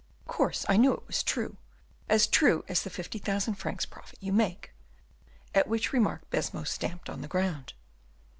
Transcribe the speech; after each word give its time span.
"Of 0.21 0.25
course 0.33 0.65
I 0.67 0.77
knew 0.77 0.93
it 0.93 1.05
was 1.05 1.21
true, 1.21 1.57
as 2.09 2.25
true 2.25 2.65
as 2.67 2.81
the 2.81 2.89
fifty 2.89 3.19
thousand 3.19 3.53
francs 3.59 3.85
profit 3.85 4.17
you 4.19 4.33
make;" 4.33 4.73
at 5.53 5.67
which 5.67 5.93
remark 5.93 6.27
Baisemeaux 6.31 6.63
stamped 6.63 7.07
on 7.07 7.21
the 7.21 7.27
ground. 7.27 7.73